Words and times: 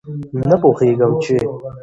نه 0.49 0.55
پوهېږم 0.61 1.11
چې 1.23 1.35